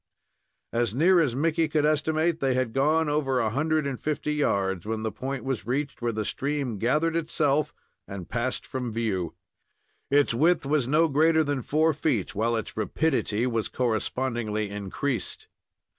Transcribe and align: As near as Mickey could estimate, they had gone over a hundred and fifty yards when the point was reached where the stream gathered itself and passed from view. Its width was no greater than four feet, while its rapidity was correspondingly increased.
As 0.73 0.95
near 0.95 1.19
as 1.19 1.35
Mickey 1.35 1.67
could 1.67 1.85
estimate, 1.85 2.39
they 2.39 2.55
had 2.55 2.73
gone 2.73 3.07
over 3.07 3.39
a 3.39 3.51
hundred 3.51 3.85
and 3.85 3.99
fifty 3.99 4.33
yards 4.33 4.83
when 4.83 5.03
the 5.03 5.11
point 5.11 5.43
was 5.43 5.67
reached 5.67 6.01
where 6.01 6.11
the 6.11 6.25
stream 6.25 6.79
gathered 6.79 7.15
itself 7.15 7.71
and 8.07 8.27
passed 8.27 8.65
from 8.65 8.91
view. 8.91 9.35
Its 10.09 10.33
width 10.33 10.65
was 10.65 10.87
no 10.87 11.07
greater 11.07 11.43
than 11.43 11.61
four 11.61 11.93
feet, 11.93 12.33
while 12.33 12.55
its 12.55 12.75
rapidity 12.75 13.45
was 13.45 13.67
correspondingly 13.67 14.71
increased. 14.71 15.47